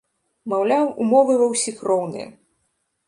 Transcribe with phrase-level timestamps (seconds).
[0.53, 2.27] Маўляў, умовы ва ўсіх роўныя.